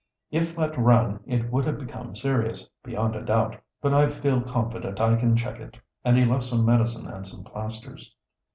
[0.31, 4.99] "If let run, it would have become serious, beyond a doubt; but I feel confident
[4.99, 8.11] I can check it," and he left some medicine and some plasters.